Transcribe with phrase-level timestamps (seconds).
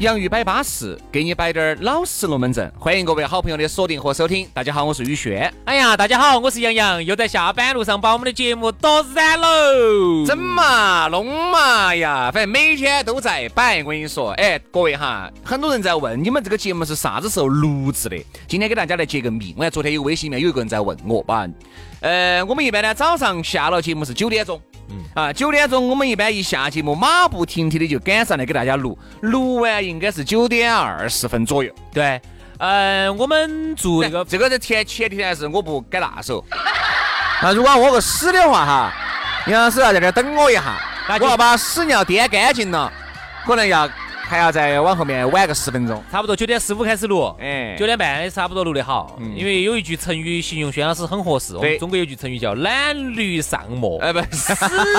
[0.00, 2.72] 洋芋摆巴适，给你摆点儿老实龙门阵。
[2.78, 4.48] 欢迎各位好朋友的锁定和收听。
[4.54, 5.52] 大家好，我是宇轩。
[5.66, 10.24] 哎呀，大家好，我是杨洋，又在下班路上把我们的节目捣燃喽！
[10.26, 13.82] 整嘛，弄嘛呀，反正每天都在摆。
[13.82, 18.16] 我跟你说，哎，各位哈，很多人在问你们这个节目是啥子时候录制的？
[18.48, 19.54] 今天给大家来揭个谜。
[19.54, 21.46] 我看昨天有微信里面有一个人在问我，把，
[22.00, 24.58] 呃，我们一般呢早上下了节目是九点钟。
[25.14, 31.72] 啊，九点钟我们一般一下节目，马不停蹄的就赶上来给大家录，录完应该是九点二十分左右。
[31.92, 32.20] 对，
[32.58, 36.44] 嗯，我们做这个这个的前前提还是我不改那手。
[37.42, 38.92] 那如果我个屎的话哈，
[39.46, 40.76] 杨老师要在这等我一下，
[41.20, 42.92] 我要把屎尿颠干净了，
[43.46, 43.88] 可能要。
[44.30, 49.18] 还要再往后面晚个十分钟，差不多九点十五开始录，哎，九点半也差不多录得好。
[49.34, 54.54] 因为有一句成语形容轩老师很合适，我们中国有句成语叫“懒驴上磨”，哎不，屎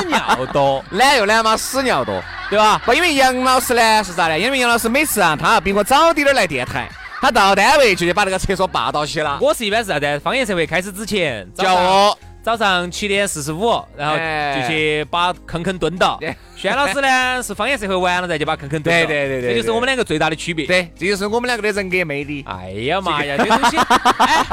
[0.09, 2.81] 尿多， 懒又懒嘛，屎尿多，对吧？
[2.85, 4.37] 不，因为杨老师呢是咋的？
[4.37, 6.89] 因为杨老师每次啊，他要比我早点点来电台，
[7.21, 9.39] 他到单位就去把那个厕所霸到起了。
[9.41, 10.19] 我是一般是啥子？
[10.19, 12.17] 方言社会开始之前叫我。
[12.43, 14.17] 早上七点四十五，然后
[14.59, 16.19] 就去把坑坑蹲到。
[16.61, 19.07] 轩老师呢是方言社会完了再就把坑坑蹲到。
[19.07, 20.67] 对对对对，这就是我们两个最大的区别。
[20.67, 22.45] 对，这就是我们两个的人格魅力。
[22.47, 23.77] 哎呀妈呀，这东西，
[24.19, 24.45] 哎，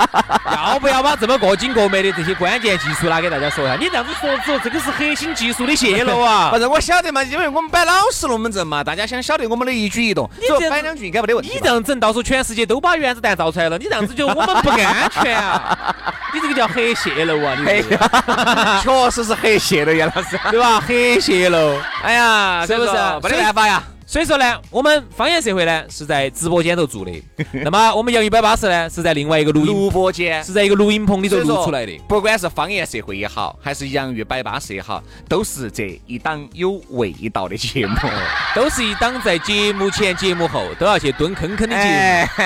[0.56, 3.75] 要不要把这么过紧过美的这些关键技术拿给大家说一下？
[3.77, 6.49] 你这样子说说，这个是核心技术的泄露啊！
[6.50, 11.50] 不是，我晓得嘛，因为我们摆老实龙门阵嘛，大家想晓得我们的一举一动，你这摆两句应该没得问题。
[11.53, 15.94] 你这样整，到时候全世界都把原子弹造出来了，你这样子就我们不安全啊！
[16.33, 17.54] 你这个叫核泄露啊！
[17.59, 17.84] 你。
[18.83, 20.81] 确实是黑泄露，杨老师，对吧？
[20.81, 22.92] 黑泄了，哎呀，是不是？
[23.22, 23.82] 没得办法呀。
[24.06, 27.12] 所以说呢，我们方言社会呢是在直播间头做的，
[27.62, 31.94] 那么我们杨一百八十呢是在另外一个录录播间，是在一个录音棚里头录出来的。
[32.09, 37.97] 不管是方言社会也好，还是洋芋摆巴士也好，都是这一档有味道的节目，
[38.56, 42.44] 都是一档在节目前、节目后都要去蹲坑坑的节目。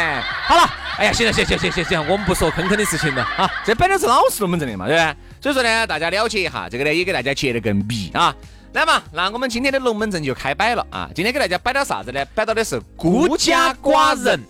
[0.49, 5.17] 好了，哎呀，行了，行行行行行，我们不说坑坑的事情了啊， 这本来是老实龙门阵的嘛，对不对？
[5.41, 8.35] 所以说呢，大家了解一下，这个呢也给大家揭了个谜啊。
[8.73, 11.11] 来嘛，那我们今天的龙门阵就开摆了啊。
[11.15, 12.25] 今天给大家摆到啥子呢？
[12.35, 14.41] 摆到的是孤家寡人。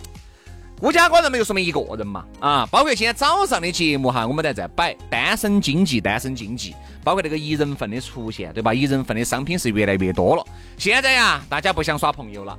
[0.79, 8.73] 孤家寡人没有说明一个人嘛啊，包括今天早上的节目哈，我们在在摆单身经济，单身经济，包括这个一人份的出现，对吧？
[8.73, 10.45] 一人份的商品是越来越多了。
[10.77, 12.59] 现在呀，大家不想耍朋友了，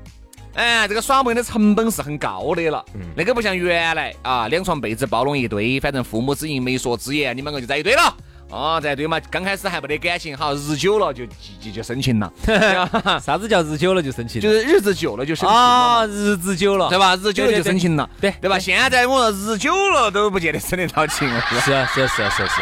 [0.55, 2.83] 哎，这个耍朋友的成本是很高的了。
[3.15, 8.15] 那个不像原来啊，两床被子包拢一堆，反正父母之言媒妁之言，你们两个就在一堆了。
[8.53, 11.25] 哦，在对嘛，刚开始还不得感情，好，日久了就
[11.59, 12.31] 就就生情了。
[13.19, 14.39] 啥子叫日久了就生情？
[14.39, 17.15] 就是日子久了就生情啊，日子久了，对吧？
[17.15, 18.59] 日久了就生情了，对对吧？
[18.59, 22.61] 现在我说日久了都不见得生得到情了，是啊是啊是啊是是。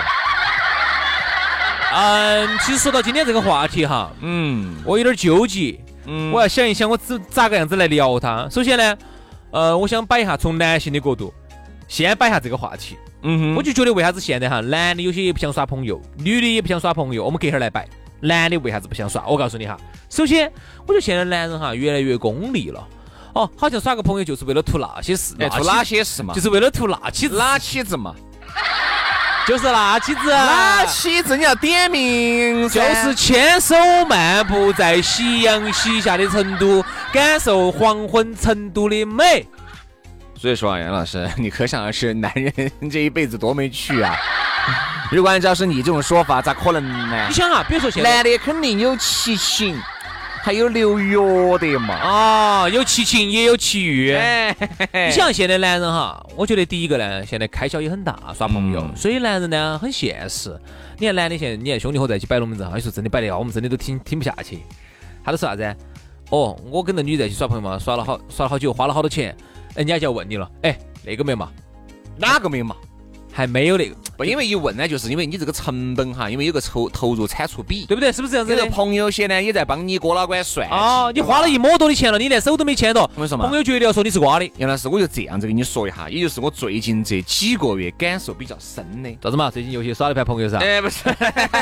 [1.94, 8.48] 嗯，其实说到今天这个话题哈，嗯，我有点纠结，嗯，我要想一想我怎咋个样子来聊它。
[8.50, 8.98] 首先呢，
[9.52, 11.34] 呃，我想摆一下从男性的角度，
[11.90, 12.98] 先摆一下这个话题。
[13.24, 17.24] 嗯，我就觉得为啥子现在哈，男的有些也不想耍朋友，女的也不想耍朋友。
[17.24, 17.88] 我们隔会儿来摆，
[18.20, 19.26] 男的为啥子不想耍？
[19.28, 19.78] 我告诉你哈，
[20.10, 20.52] 首先，
[20.86, 22.88] 我觉得现在男人哈越来越功利了。
[23.34, 26.34] 哦，好像耍个朋友就是为了图那些事，图哪些事嘛？
[26.34, 28.14] 就是为了图那起子，哪起子嘛？
[29.48, 31.38] 就是那起子，哪起子？
[31.38, 33.76] 你要点名，就是牵手
[34.10, 36.84] 漫步在夕阳西下的成都，
[37.14, 39.48] 感受黄昏成都的美。
[40.42, 42.52] 所以说啊，杨老师， 你可想而知，男人
[42.90, 44.18] 这一辈子多没趣啊！
[45.12, 47.28] 如果按照是你这种说法，咋可能呢？
[47.28, 49.80] 你想啊，比如说现在男的肯定有七情，
[50.42, 51.14] 还有六欲
[51.60, 51.94] 的嘛。
[51.94, 54.18] 啊，有七情也有七欲。
[54.92, 60.60] 你想现在男人哈，我觉得第一个呢，现在开销也很大，耍朋友，所以男人呢很现实。
[60.98, 64.58] 你看男的现在，你看兄弟伙在一起摆龙门阵哈，有时候真的摆得好，我们真的都听听不下去。
[65.24, 65.64] 他都说啥子？
[66.32, 69.38] 哦，我跟那女在一起耍朋友嘛，耍了好耍了好久，花了好多钱。
[69.76, 71.52] 人家就要问你了，哎，那个没嘛？
[72.18, 72.76] 哪个没嘛？
[73.32, 78.12] 还没有那个，不，因为一问呢，就是因为你这个成本哈，因为有个投投入产出比，对不对？
[78.12, 78.66] 是不是这样子的？
[78.68, 84.52] 朋友些呢，也在帮你哥老倌算哦，你花了一么多的钱了，你连手都没牵到，我跟你说嘛，朋友绝对要说你是瓜的。
[84.58, 89.10] 杨老师，我就这样子跟你说一下，也就是我最近这几个月感受比较深的。
[89.22, 89.50] 咋子嘛？
[89.50, 90.58] 最近游戏耍了盘朋友噻？
[90.60, 91.04] 哎，不是，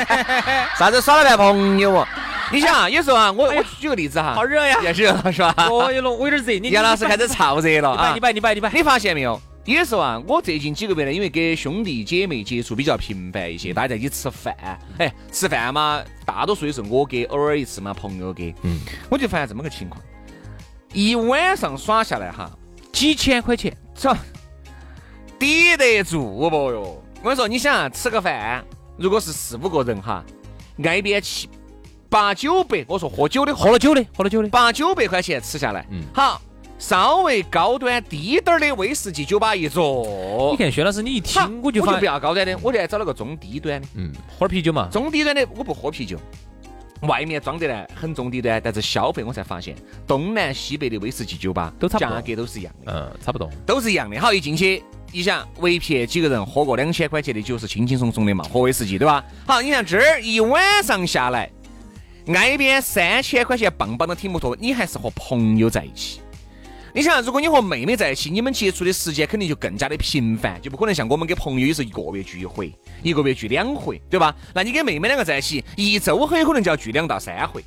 [0.78, 2.06] 啥子耍了盘朋友哦？
[2.52, 5.68] 你想啊，有时候啊，我我举个例子哈，好热呀，也是是吧？
[5.70, 6.58] 我有点热。
[6.60, 8.12] 你杨老师开始燥热了啊！
[8.12, 9.40] 你摆，你摆，你摆，你发现没有？
[9.66, 14.56] 有时候啊，我最近几个月呢，因为跟兄弟姐妹接触比较频繁一些，大家在一起吃饭，
[14.98, 18.54] 哎，吃饭嘛，大多数也是我给，偶尔一次嘛，朋友给。
[18.62, 18.80] 嗯，
[19.10, 20.02] 我就发现这么个情况，
[20.92, 22.50] 一晚上耍下来哈，
[22.90, 24.16] 几千块钱，操？
[25.38, 27.02] 抵得住不哟？
[27.22, 28.64] 我跟你说，你想啊，吃个饭，
[28.96, 30.24] 如果是四五个人哈，
[30.82, 31.48] 挨边七
[32.08, 36.40] 八九百，我说喝酒的，喝了酒的，喝了酒的，八九百块钱吃下来，嗯，好。
[36.80, 43.86] 稍微高端低点儿的威士忌酒吧一坐，你看薛老师，你一听我就我就不要高端的，我就来找了个中低端的。
[43.96, 44.88] 嗯，喝点啤酒嘛。
[44.90, 46.18] 中低端的我不喝啤酒，
[47.02, 52.92] 外面装的呢很中低端，但是消费我才发现，东南西北的威士忌酒吧都差价格都是一样的。
[52.92, 54.18] 嗯，差不多，都是一样的。
[54.18, 58.42] 好，一进去，你想围撇几个人喝个两千块钱的酒是轻轻松松的嘛？
[58.50, 59.22] 喝威士忌对吧？
[59.46, 61.50] 好，你像这儿一晚上下来，
[62.28, 66.22] 挨边三千块钱棒棒的挺不脱，你还是和朋友在一起。
[66.92, 74.34] 你想，如果你和妹妹在一起，你们接触的时间肯定就更加的频繁，就不可能像我们跟朋友也是一个月聚一回，一个月聚两回，对吧？
[74.52, 77.64] 那你跟妹妹两个在一起，一周很有可能就要聚两到三回。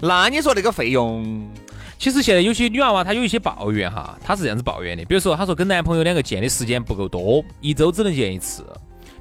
[0.00, 1.46] 那你说那个费用？
[1.98, 8.66] 其实现在有些女娃娃她有一些抱怨哈，她是这样子抱怨的，比如说她说跟男朋友两个见的时间不够多，一周只能见一次。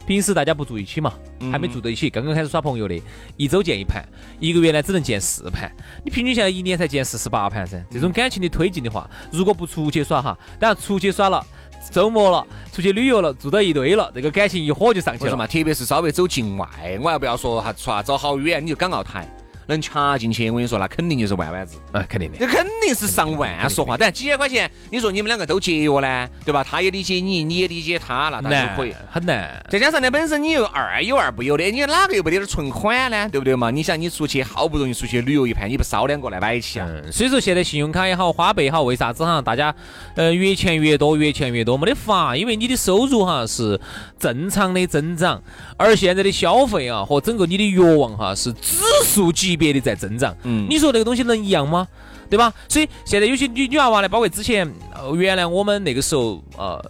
[0.06, 1.14] 平时大家不住一起嘛，
[1.52, 3.02] 还没住到一起，刚刚开始耍朋友的，
[3.38, 4.04] 一周见一盘，
[4.40, 5.72] 一个月呢只能见四盘，
[6.04, 7.82] 你平均下来一年才见四十八盘噻。
[7.90, 11.46] 这种感情的推进的话，如果不出去耍哈，当然出去耍了，
[11.92, 15.48] 周末了，出去旅游了，住到一堆了，这个感情一火就上去了嘛。
[15.48, 16.68] 特别是稍微走境外，
[17.02, 19.28] 我还不要说哈，出走好远，你就港澳台。
[19.72, 23.98] 能掐进去，我跟你说，那肯定就是万万字啊，肯定的，这肯定是上万说话。
[23.98, 26.64] 但几千块钱，你说你们两个都节约呢，对吧？
[26.64, 29.64] 他也理解你，你也理解他，那当然可以，很难。
[29.70, 33.30] 再加上呢，本身你又二有二不有的，你哪个又没得点存款呢？
[33.30, 33.72] 对不对嘛？
[33.72, 36.88] 你想，你出去好不容易出去旅游一盘，你不烧两个来摆起啊？
[37.12, 39.42] 所以说现在信用卡也好，花呗也好，为啥子哈？
[39.42, 39.74] 大家
[40.16, 43.80] 呃越钱越多，越钱越多没得法，因为你的收入哈是
[44.20, 45.42] 正常的增长，
[45.78, 50.36] 而现在的消费啊和整个你的欲望哈是指数级别的在增长。
[50.42, 51.88] 嗯，你说那个东西能一样吗？
[52.32, 52.52] 对吧？
[52.68, 54.68] 所以现在有些女女娃娃呢，包括之前
[55.16, 56.82] 原来我们那个时候呃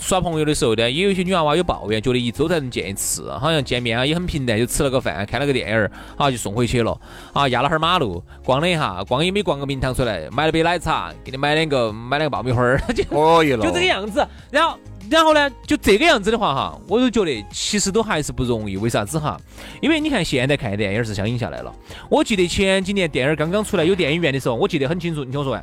[0.00, 6.96] 耍朋友的时候呢，也有一些女娃娃有抱怨，觉得一周才能见一次，好像见面啊也很平淡，就吃了个饭，看了个电影，啊就送回去了，
[7.32, 14.78] 啊压了哈儿马路，逛了一下，逛也没逛个名堂出来，买了杯奶茶，给你买两个 买两个爆米花儿，就可以了，就这个样子，然后。
[15.10, 18.76] 然后呢，就这个样子的话哈，我就觉得其实都还是不容易。
[18.76, 19.40] 为啥子哈？
[19.80, 21.72] 因为你看现在看电影是相应下来了。
[22.10, 25.24] 我记得前几年电影刚刚出来有电影院的时候，我记得很清楚。
[25.24, 25.62] 你听我说完，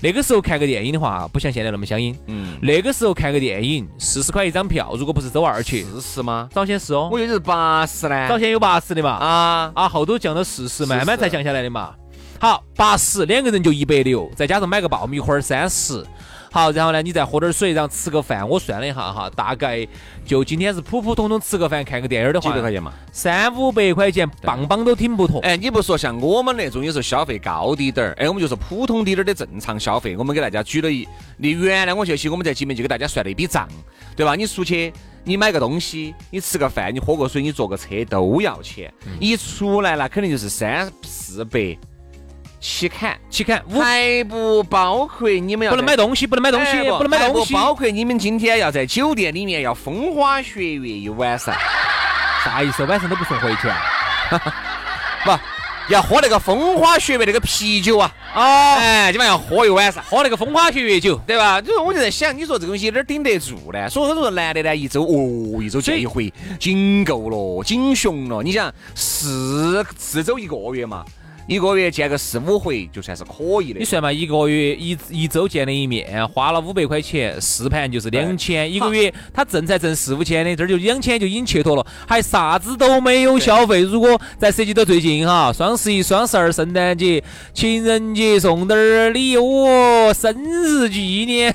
[0.00, 2.16] 那个时候看个电影的话，不像现在那么相应。
[2.26, 2.56] 嗯。
[2.62, 6.48] 那个时候看个电影四十块一张票，如果不是周二去，四十吗？
[6.52, 7.08] 早先是哦。
[7.10, 8.28] 我以为是八十呢。
[8.28, 9.10] 早先有八十的嘛。
[9.10, 11.94] 啊啊，后头降到四十，慢慢才降下来的嘛。
[12.40, 16.04] 好，八十两个人就一百六，再加上买个爆米花三十。
[16.50, 18.48] 好，然后呢，你再喝点水，然后吃个饭。
[18.48, 19.86] 我算了一下哈，大概
[20.24, 25.40] 就今天是普普通通吃个饭、看个电影的话，几百块钱嘛，三五百块钱，棒棒都挺不脱。
[25.40, 30.16] 哎，你不说像我们那种有时候消费高低点儿，哎，我们就是普通低点儿的正常消费。
[30.16, 31.06] 我们给大家举了一，
[31.36, 33.68] 你原来我就去我们在前面就给大家算了一笔账，
[34.16, 34.34] 对吧？
[34.34, 34.92] 你出去，
[35.24, 38.92] 你买个东西，你吃个饭，你喝个水，你坐个车都要钱。
[39.20, 41.76] 一出来那肯定就是三四百。
[42.60, 51.54] 起砍去砍，还不包括你们要不能买东西，不能买东西，不能买东西，包括你们今天要在酒店里面要风花雪月一晚上，
[52.44, 52.84] 啥意思？
[52.84, 53.78] 晚上都不送回去啊？
[55.88, 58.12] 不要喝那个风花雪月那个啤酒啊？
[58.34, 61.62] 哦，哎，今晚要喝一晚上，喝那个风花雪月酒，对吧？
[61.62, 63.88] 就是我就在想，你说这东西哪儿顶得住呢？
[63.88, 68.42] 所以很多男的呢，一周哦，一周见一回，仅够了，仅熊了。
[68.42, 71.04] 你想四四周一个月嘛？
[71.48, 73.78] 一个月见个四五回就算是可以的。
[73.78, 78.70] 你算嘛，一个月一一周见了一面，花了五百块钱，四盘就是两千。
[78.70, 83.80] 一个月他挣才挣四五千的，这儿就两千就已经切脱了，还啥子都没有消费。
[83.80, 87.24] 如果再涉及到最近哈，双十一、双十二、圣诞节、
[87.54, 89.66] 情人节送点儿礼物，
[90.12, 91.54] 生日纪念，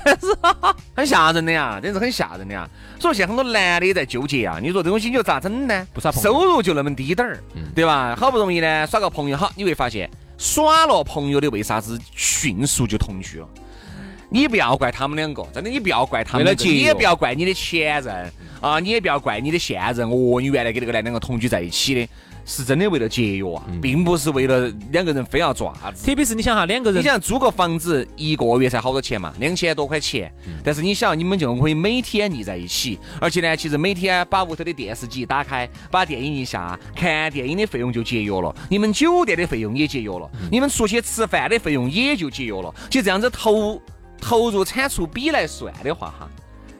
[0.96, 2.68] 很吓人的呀，真是很吓人的呀。
[3.04, 5.86] 所以现在很多男的也在纠结啊，你说这东西你说咋整呢？
[5.92, 7.38] 不耍朋友，收入就那么低点儿，
[7.74, 8.16] 对吧？
[8.18, 10.08] 好不容易呢耍个朋友，好，你会发现
[10.38, 13.48] 耍了朋友的为啥子迅速就同居了？
[14.30, 18.32] 你不要怪他们两个，真的，你不要怪他们你也不要怪你的前任
[18.62, 20.08] 啊，你也不要怪你的现任。
[20.08, 22.08] 哦，你原来跟那个男两个同居在一起的，
[22.44, 26.06] 是真的为了节约啊，并不是为了两个人非要做啥子。
[26.06, 30.32] 特别是你想哈，两个人你想租个房子一个月才好多钱嘛，两千多块钱。
[30.62, 42.74] 但是你想，你们就可以每天腻在一起，而且呢，其实每天把屋头的电视机打开，把电影一下，看电影的费用就节约了，你们酒店的费用也节约了，你们出去吃饭的费用也就节约了。
[42.90, 43.80] 其实这样子投
[44.20, 46.28] 投入产出比来算的话，哈，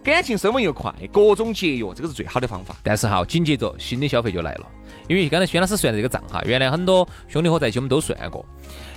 [0.02, 2.76] 感情升温又快，各种节约，这个是最好的方法。
[2.83, 4.66] 但是哈，紧接着新的消费就来了，
[5.08, 8.44] 因为刚才薛老师算的这个账哈，原来很多兄弟伙在一起我们都算过，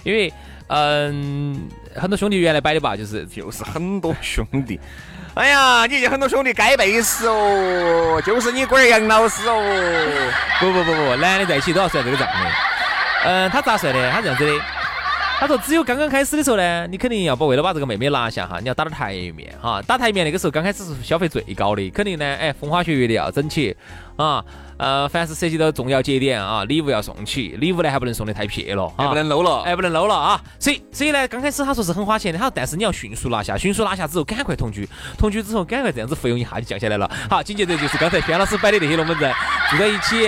[0.04, 0.32] 因为
[0.68, 4.80] 嗯，很多兄弟原来摆的吧，就是就是很多兄弟，
[5.36, 9.62] 哎呀，你这很多兄弟该背死哦，就是你龟儿杨老师哦。
[10.60, 12.52] 不不不不，男的在一起都要算这个账的。
[13.24, 14.12] 嗯，他咋算的？
[14.12, 14.60] 他这样子的，
[15.40, 23.76] 他说只有刚刚开始的时候呢，你肯定要把为了把这个妹妹拿下哈，你要打点台面哈，打台面那个时候刚开始是消费最高的，肯定呢，哎，风花雪月的要整起
[24.18, 24.44] 啊。
[24.80, 30.40] 呃，凡是涉及到重要节点啊，礼物要送起，礼物呢还不能送的太撇了，还不能 low 了，哎，不能 low 了啊。
[30.60, 37.10] 所以，所以呢，刚开始他说是很花钱的，他说但是你要迅速拿下，迅速拿下之后赶快同居，同居之后赶快这样子费用一下就降下来了。
[37.28, 39.34] 好，紧接着就是刚才轩老师摆的那些龙门阵，
[39.72, 40.28] 住在一起，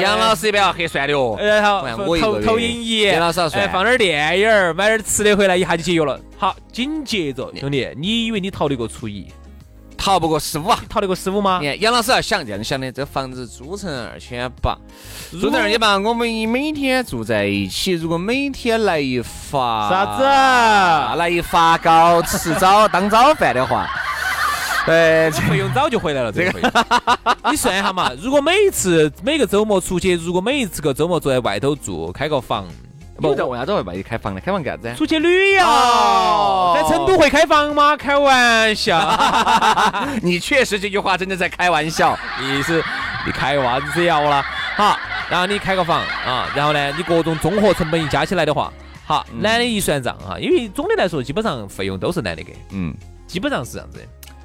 [0.00, 1.36] 杨老师也不要黑算的哦。
[1.38, 1.86] 然后
[2.16, 6.18] 投投影仪，杨老师要算，放点电影儿，买点吃的回来，一下就节约了。
[6.38, 9.30] 好，紧接着兄弟，你以为你逃得过初一？
[10.02, 10.76] 逃不过十五啊！
[10.88, 11.60] 逃得过十五吗？
[11.62, 14.76] 你看杨老师要想这样想的，这房子租成二千八，
[15.30, 21.18] 租成二千八，我们每天住在一起，如果每天来一发啥子？
[21.18, 23.88] 来一发糕吃早当早饭的话，
[24.88, 26.32] 呃， 费用早就回来了。
[26.32, 26.72] 这个，
[27.48, 32.66] 你算一下嘛，如果每一次每个周末出去，如果每一次个周末坐在外头住，开个房。
[33.22, 34.40] 不，为啥子会外地开房呢？
[34.44, 34.94] 开房干啥子？
[34.96, 37.96] 出去旅游，在成都会开房吗？
[37.96, 38.98] 开玩笑，
[40.20, 42.18] 你确实这句话真的在开玩笑。
[42.40, 42.82] 你是
[43.24, 44.44] 你开玩笑了，
[44.76, 44.98] 好，
[45.30, 48.72] 然后你开个房啊，然后呢，你各种综合成本一加起来的话，
[49.06, 52.92] 好，男的一算账哈，因为总的来说，基本上费用都是男的给，嗯，
[53.26, 53.98] 基本上是这样子。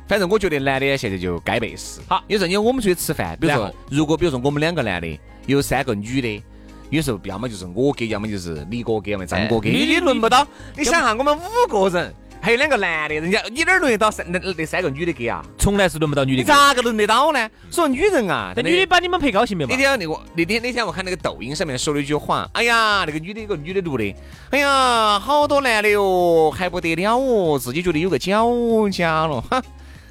[0.08, 2.00] 反正我觉得男的现在就该背时。
[2.08, 6.44] 好，有时候你我们出去吃饭，比如说，如果比如说我们两个男的有三个女的。
[6.90, 9.72] 有时候要么就是我给，要么就是李哥给，要么张哥给。
[9.72, 15.44] 你轮不到，你想哈，我们五个人，还有两个男的，人家你哪轮得到三那那三个女的给啊？
[15.58, 16.44] 从来是轮不到女的。
[16.44, 17.50] 咋个轮得到呢？
[17.70, 19.70] 说女人啊，那女的把你们陪高兴没有？
[19.70, 24.16] 那天那个那天那天我看那个抖音上面说了一句话，哎呀，那个女的有个女的录的，
[24.52, 28.48] 哎呀，好多男的哟，还不得了哦，自己觉得有个脚
[28.90, 29.62] 家了，哈。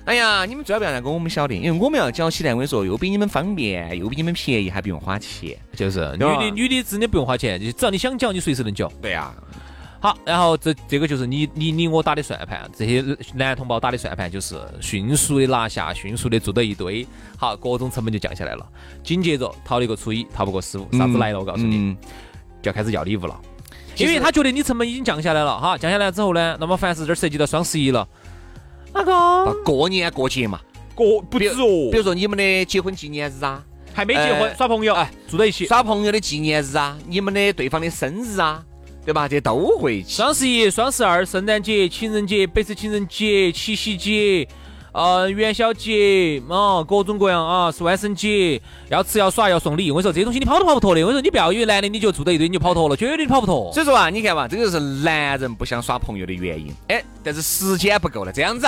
[0.06, 5.58] 哎呀，你们最好不要来跟我们晓得，因为我们要缴起来，我跟你说，又比你们方便，又比你们便宜，还不用花钱。
[5.74, 8.90] 就是女的，女的真的不用花钱，就只要你想缴，你随时能缴。
[9.02, 9.34] 对呀。
[9.98, 17.04] 好，然后这这个就是你你你我打的算盘，这些男同胞打的算盘就是迅速的拿下，迅速的做到一堆，
[17.36, 18.64] 好，各种成本就降下来了。
[19.02, 21.40] 紧接着逃了一个初一，逃不过十五，啥子来了？
[21.40, 21.96] 我告诉你，
[22.62, 23.36] 就要开始要礼物了，
[23.96, 28.06] 因为他觉得你成本已经降下来了，哈，降下来之后呢，那么凡是这儿涉及到双十一了。
[28.96, 29.54] 哪个？
[29.62, 30.60] 过年过节嘛，
[30.94, 31.90] 过不止哦。
[31.90, 33.62] 比如说你们的结婚纪念日啊，
[33.92, 38.62] 还没结婚耍朋友，哎，住在一起耍朋友的纪念日啊，你们的对方的生日啊，
[39.04, 39.28] 对吧？
[39.28, 40.02] 这都会。
[40.02, 44.48] 双十一、双十二、圣诞节、情人节、白色情人节、七夕节，
[44.92, 49.90] 呃，元宵节啊，各种各样啊，是万圣节，要吃要耍要送礼。
[49.90, 51.02] 我跟你说，这些东西你跑都跑不脱的。
[51.02, 53.70] 我跟你说，你不要以为男的你就住在一堆你就跑脱了，绝对跑不脱。
[53.72, 56.74] 所以说啊，你看嘛，这个就是男人不想耍朋友的原因。
[56.88, 58.66] 哎，但是时间不够了，这样子。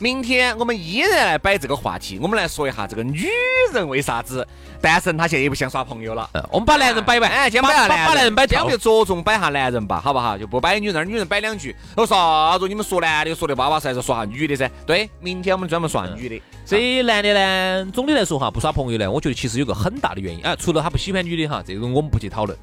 [0.00, 3.28] 明天我们依然来摆这个话题，我们来说一下这个女
[3.72, 4.46] 人为啥子
[4.80, 6.28] 单身，她现在也不想耍朋友了。
[6.50, 10.36] 我们把男人摆完，哎，先把把男人摆，今天就着重摆下男人吧，好不好？
[10.36, 11.74] 就不摆女人，女人摆两句。
[11.96, 12.66] 我啥子？
[12.66, 14.70] 你们说男的说的巴巴适适，说下女的噻。
[14.84, 16.42] 对，明天我们专门说下女的。
[16.66, 22.58] 所以男的呢，总的来说哈，不耍朋友呢，我觉得其实有个很大的原因，啊，除了他不喜欢女的哈，这个我们不去讨论。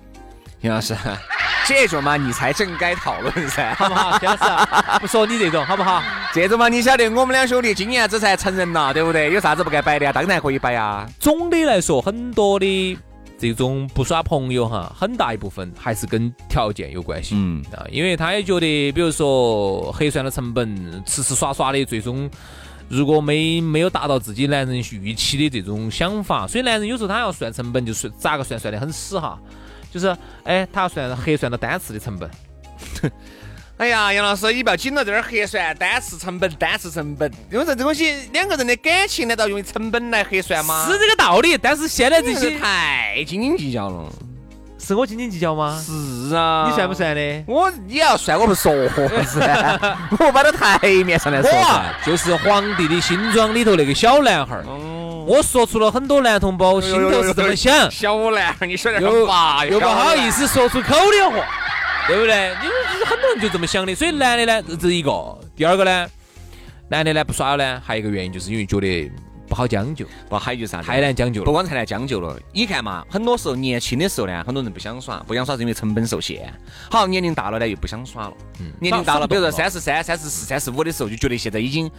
[0.61, 0.95] 杨老师，
[1.71, 4.19] 这种嘛，你才正该讨论噻， 好不好？
[4.21, 6.03] 杨老师，不说你这种，好不好？
[6.33, 9.31] 这种嘛，你晓得，我们两兄弟今年子才成人了，对不对？
[9.31, 10.11] 有啥子不该摆的啊？
[10.11, 11.07] 当然可以摆呀。
[11.17, 12.97] 总的来说，很多的
[13.39, 17.35] 这种不耍朋友哈，很大一部分还是跟条件有关系。
[17.37, 22.29] 嗯啊，因为他也觉得，比如说核算的成本，吃吃耍耍的，最终
[22.89, 29.39] 如果没没有达到自己男人预期的这种想法，所以男人有时候他要算成本，就算咋个算算的很死哈。
[29.91, 32.29] 就是，哎，他要算核算到单次的成本。
[33.77, 40.85] 哎呀，杨老师，你不要紧了，这儿核算单次成本，单次成本，因为这东西两个人的感情难道用成本来核算吗？
[40.87, 44.07] 是这个道理，但是现在这些太斤斤计较了。
[44.77, 45.81] 是是我斤斤计较吗？
[45.83, 47.43] 是啊，你算不算的？
[47.47, 48.71] 我你要算，我不说
[49.25, 49.79] 噻，
[50.19, 54.63] 我摆到台面上来说我就是皇帝的新装里头那个小男孩儿。
[55.31, 61.45] 我说出了很多男同胞心头是这么想，小男孩，你说点又话，又不好意思说出口的话，
[62.05, 62.49] 对不对？
[62.61, 65.09] 因为很多人就这么想的，所以男的呢，这是一个；
[65.55, 66.05] 第二个呢，
[66.89, 69.09] 男的呢不耍了呢，还有一个原因就是因为觉得。
[69.47, 70.81] 不好将就，不还有就啥？
[70.81, 71.45] 太难将就了。
[71.45, 76.53] 不光太难将就了，你看嘛，很多时候年轻的时候呢，很多人不想耍，不想耍是因为成本受限。
[76.89, 78.33] 好，年龄大了呢又不想耍了。
[78.61, 81.91] 嗯，年龄大了，比如说三十三、三十四、三十五的时候，就觉得现在已经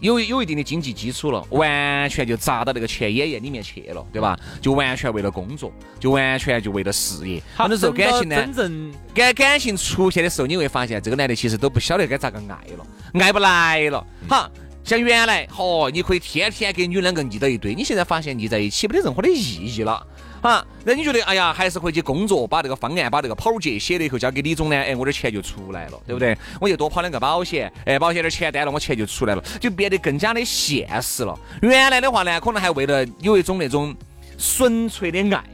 [0.00, 4.38] 有有一定的经济基础了，完全就砸到那个钱眼眼里面去了，对吧？
[4.60, 7.42] 就完全为了工作，就完全就为了事业。
[7.56, 14.06] 很多时候感情呢，真正感感情出现的时候，你会发现这个男的其实都不晓得该咋个爱了，爱不来了。
[14.28, 14.50] 哈。
[14.84, 20.02] 像原来，嚯，你可以天天跟女两个腻到一堆，你现在发现腻在一起没得任何的意义了，
[20.40, 26.36] 啊，那你觉得，哎呀，还是回去工作，把这个方案，把这个跑节写了以后交给李总呢，哎，我的钱就出来了，对不对？
[26.60, 31.38] 我就多跑两个保险，哎，保险的钱单了，我钱就出来了，就变得更加的现实了。
[31.62, 33.94] 原来的话呢，可能还为了有一种那种
[34.38, 35.44] 纯粹的爱，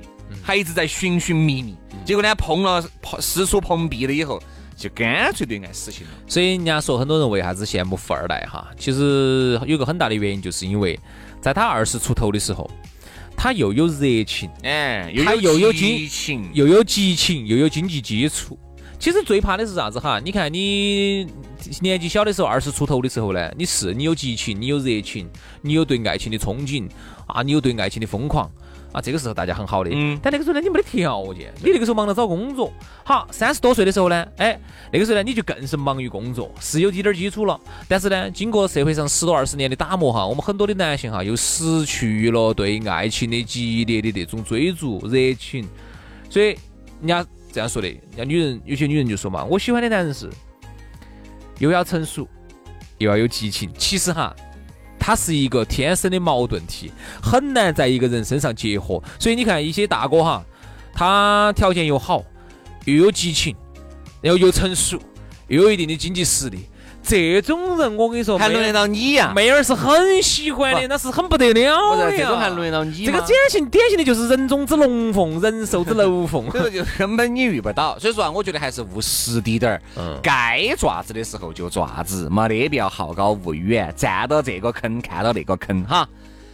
[0.43, 2.85] 还一直在寻寻觅觅，结果呢，碰了
[3.21, 4.43] 四处碰壁了以后。
[4.77, 10.99] 就干脆对爱死心了，所以人家说很多人为啥子羡慕富二代哈，其实有个很大的原因，就是因为
[11.41, 12.69] 在他二十出头的时候，
[13.37, 18.59] 他又有热情，哎，他又有激情，又有激情，又有经济基础。
[18.99, 20.19] 其实最怕的是啥子哈？
[20.19, 21.27] 你看你
[21.83, 25.29] 年纪小的时候，二十出头的时候呢，你是你有激情，你有热情，
[25.61, 26.89] 你有对爱情的憧憬
[27.27, 28.51] 啊，你有对爱情的疯狂。
[28.95, 32.73] 啊，这个时候大家很好的，嗯，但那个时候呢，你没得条件，你那个时候忙着找工作。
[33.03, 34.57] 好，三十多岁的时候呢，哎，
[34.93, 37.61] 那个时候呢，你就更是忙于工作，是有滴点基础了。
[37.89, 45.69] 但是呢，经过社会上十多二十年的打磨哈，我们很多的男性哈，又失去了对爱情的激烈的那种追逐热情。
[46.31, 46.57] 所以
[47.01, 50.31] 人家这样说的，人家女人有些女人就说嘛，我喜欢的男人是
[51.59, 52.29] 又要成熟，
[52.99, 53.69] 又要有激情。
[53.77, 54.33] 其实哈。
[55.07, 56.91] 他是一个天生的矛盾体，
[57.23, 59.03] 很难在一个人身上结合。
[59.19, 60.43] 所以你看一些大哥哈，
[60.95, 62.25] 他条件又好，
[62.87, 63.55] 又有激情，
[64.23, 64.99] 然后又成熟，
[65.49, 66.61] 又有一定的经济实力。
[67.05, 69.33] 这种人，我跟你说，还轮得到你呀？
[69.35, 72.11] 妹儿是很喜欢的，那是很不得了的。
[72.11, 76.51] 这种还轮得到你这个典型典型的就是人中之龙凤，人兽之龙凤。
[76.51, 77.99] 所 以就根本你遇不到。
[77.99, 79.83] 所以说啊，我觉得还是务实滴点儿。
[79.97, 80.19] 嗯。
[80.23, 86.09] 该爪子的时候就爪子，没得必要好高骛远，站到这个坑看到那个坑哈。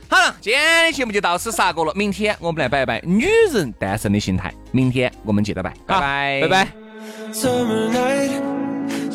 [0.09, 1.93] 好了，今天的节目就到此杀过了。
[1.95, 4.53] 明天我们来摆一摆女人单身的心态。
[4.73, 6.69] 明天我们接着摆，拜拜，拜拜。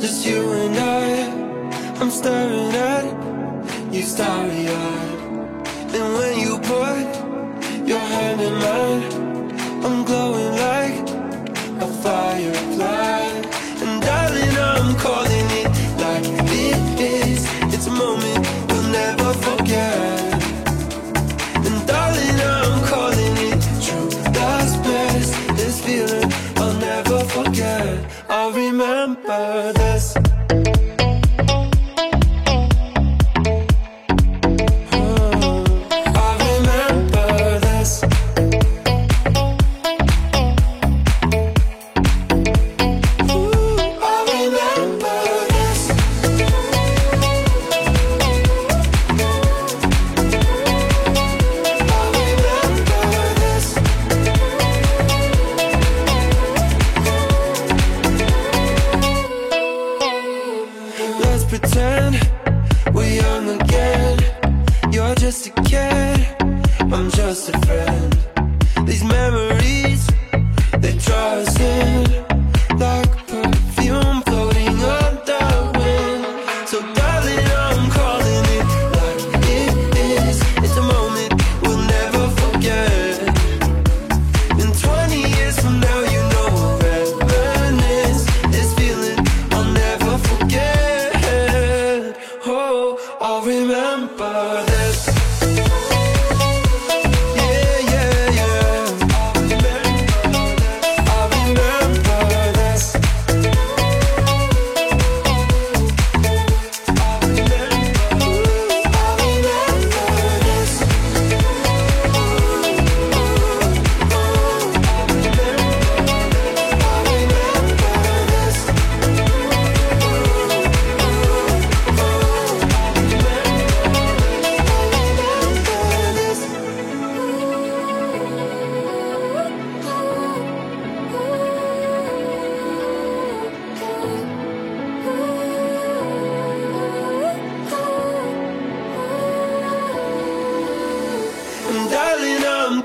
[0.05, 1.99] Just you and I.
[1.99, 3.05] I'm staring at
[3.91, 5.19] you starry eyed.
[5.97, 7.07] And when you put
[7.87, 9.03] your hand in mine,
[9.83, 10.97] I'm glowing like
[11.85, 13.21] a firefly.
[13.83, 15.69] And darling, I'm calling it
[16.03, 17.41] like it is.
[17.73, 19.54] It's a moment we'll never forget.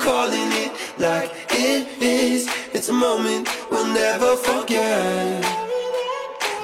[0.00, 2.48] calling it like it is.
[2.72, 5.44] It's a moment we'll never forget.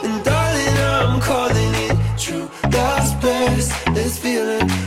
[0.02, 2.50] And darling, I'm calling it true.
[2.70, 3.72] That's best.
[3.94, 4.85] This feeling.